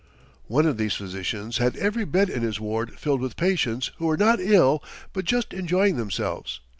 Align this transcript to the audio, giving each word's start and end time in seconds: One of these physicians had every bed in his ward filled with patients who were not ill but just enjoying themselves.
One 0.47 0.65
of 0.65 0.77
these 0.77 0.95
physicians 0.95 1.59
had 1.59 1.75
every 1.77 2.05
bed 2.05 2.27
in 2.27 2.41
his 2.41 2.59
ward 2.59 2.97
filled 2.97 3.21
with 3.21 3.35
patients 3.35 3.91
who 3.99 4.07
were 4.07 4.17
not 4.17 4.39
ill 4.39 4.83
but 5.13 5.25
just 5.25 5.53
enjoying 5.53 5.95
themselves. 5.95 6.59